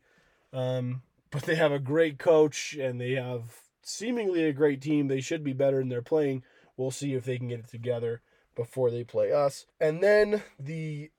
[0.54, 5.08] Um, but they have a great coach and they have seemingly a great team.
[5.08, 6.44] They should be better than they're playing.
[6.78, 8.22] We'll see if they can get it together
[8.56, 9.66] before they play us.
[9.80, 11.12] And then the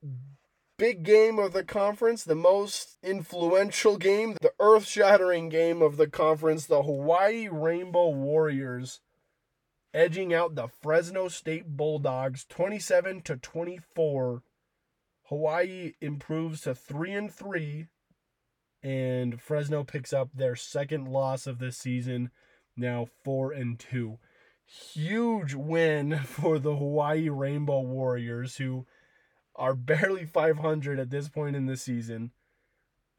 [0.77, 6.09] big game of the conference, the most influential game, the earth shattering game of the
[6.09, 9.01] conference, the Hawaii Rainbow Warriors
[9.93, 14.43] edging out the Fresno State Bulldogs 27 to 24.
[15.25, 17.87] Hawaii improves to 3 and 3
[18.83, 22.31] and Fresno picks up their second loss of this season,
[22.77, 24.19] now 4 and 2
[24.71, 28.87] huge win for the Hawaii Rainbow Warriors, who
[29.57, 32.31] are barely 500 at this point in the season,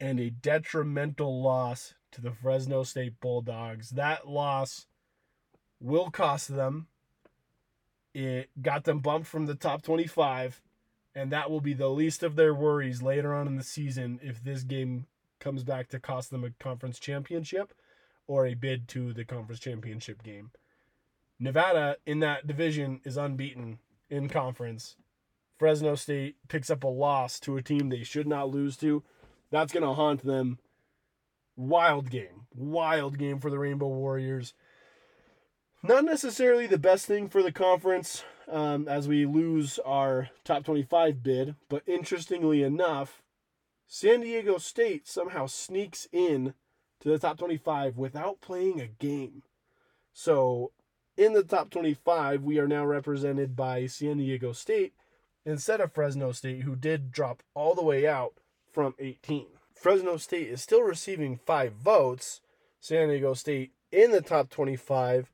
[0.00, 3.90] and a detrimental loss to the Fresno State Bulldogs.
[3.90, 4.86] That loss
[5.78, 6.88] will cost them.
[8.14, 10.60] It got them bumped from the top 25,
[11.14, 14.42] and that will be the least of their worries later on in the season if
[14.42, 15.06] this game
[15.42, 17.74] comes back to cost them a conference championship
[18.28, 20.52] or a bid to the conference championship game.
[21.38, 24.94] Nevada in that division is unbeaten in conference.
[25.58, 29.02] Fresno State picks up a loss to a team they should not lose to.
[29.50, 30.58] That's going to haunt them.
[31.56, 32.46] Wild game.
[32.54, 34.54] Wild game for the Rainbow Warriors.
[35.82, 41.22] Not necessarily the best thing for the conference um, as we lose our top 25
[41.22, 43.22] bid, but interestingly enough,
[43.94, 46.54] San Diego State somehow sneaks in
[47.00, 49.42] to the top 25 without playing a game.
[50.14, 50.72] So
[51.18, 54.94] in the top 25, we are now represented by San Diego State
[55.44, 58.32] instead of Fresno State, who did drop all the way out
[58.72, 59.48] from 18.
[59.74, 62.40] Fresno State is still receiving five votes.
[62.80, 65.30] San Diego State in the top 25,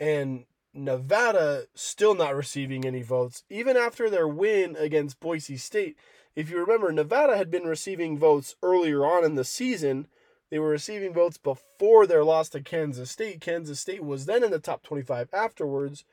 [0.00, 5.98] and Nevada still not receiving any votes, even after their win against Boise State.
[6.36, 10.06] If you remember, Nevada had been receiving votes earlier on in the season
[10.50, 13.40] they were receiving votes before their loss to Kansas State.
[13.40, 16.04] Kansas State was then in the top 25 afterwards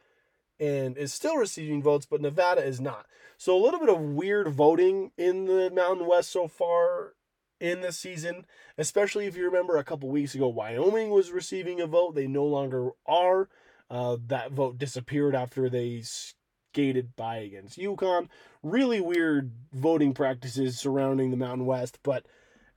[0.59, 3.07] and is still receiving votes, but Nevada is not.
[3.37, 7.13] So a little bit of weird voting in the Mountain West so far
[7.59, 8.45] in this season,
[8.77, 12.13] especially if you remember a couple weeks ago, Wyoming was receiving a vote.
[12.13, 13.49] They no longer are.
[13.89, 16.03] Uh, that vote disappeared after they
[16.77, 18.27] skated by against UConn.
[18.61, 22.25] Really weird voting practices surrounding the Mountain West, but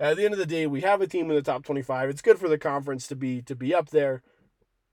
[0.01, 2.09] at the end of the day, we have a team in the top 25.
[2.09, 4.22] It's good for the conference to be to be up there.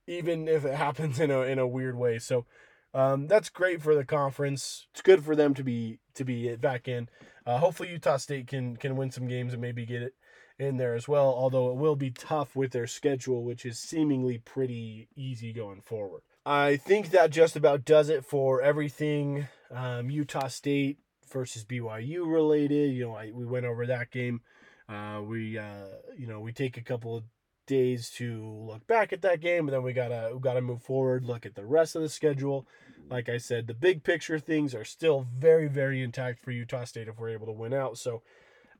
[0.07, 2.19] even if it happens in a in a weird way.
[2.19, 2.45] So
[2.93, 4.87] um, that's great for the conference.
[4.91, 7.09] It's good for them to be to be back in.
[7.45, 10.13] Uh, hopefully, Utah State can can win some games and maybe get it
[10.59, 11.27] in there as well.
[11.27, 16.23] Although it will be tough with their schedule, which is seemingly pretty easy going forward.
[16.47, 20.97] I think that just about does it for everything um, Utah State
[21.29, 22.93] versus BYU related.
[22.93, 24.39] You know, I, we went over that game.
[24.87, 25.87] Uh, we uh,
[26.17, 27.25] you know we take a couple of
[27.65, 31.25] days to look back at that game, and then we gotta we gotta move forward,
[31.25, 32.65] look at the rest of the schedule.
[33.09, 37.09] Like I said, the big picture things are still very very intact for Utah State
[37.09, 37.97] if we're able to win out.
[37.97, 38.23] So,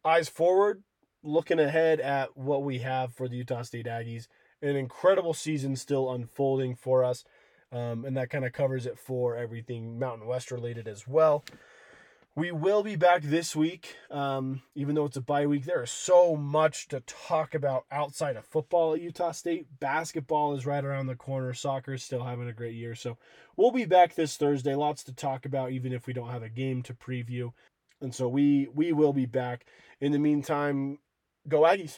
[0.06, 0.84] eyes forward,
[1.22, 4.28] looking ahead at what we have for the Utah State Aggies.
[4.62, 7.24] An incredible season still unfolding for us,
[7.72, 11.44] um, and that kind of covers it for everything Mountain West related as well.
[12.36, 15.66] We will be back this week, um, even though it's a bye week.
[15.66, 19.66] There is so much to talk about outside of football at Utah State.
[19.80, 21.52] Basketball is right around the corner.
[21.56, 22.94] Soccer is still having a great year.
[22.94, 23.18] So
[23.56, 24.76] we'll be back this Thursday.
[24.76, 27.54] Lots to talk about, even if we don't have a game to preview.
[28.02, 29.66] And so we we will be back.
[30.00, 31.00] In the meantime,
[31.48, 31.98] go Aggies.